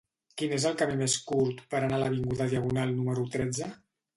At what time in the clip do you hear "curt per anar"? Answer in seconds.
1.33-1.99